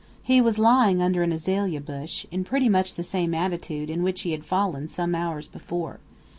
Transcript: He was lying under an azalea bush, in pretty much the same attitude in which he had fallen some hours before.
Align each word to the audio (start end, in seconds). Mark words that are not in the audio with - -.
He 0.23 0.41
was 0.41 0.57
lying 0.57 0.99
under 0.99 1.21
an 1.21 1.31
azalea 1.31 1.79
bush, 1.79 2.25
in 2.31 2.43
pretty 2.43 2.67
much 2.67 2.95
the 2.95 3.03
same 3.03 3.35
attitude 3.35 3.87
in 3.87 4.01
which 4.01 4.21
he 4.21 4.31
had 4.31 4.43
fallen 4.43 4.87
some 4.87 5.13
hours 5.13 5.47
before. 5.47 5.99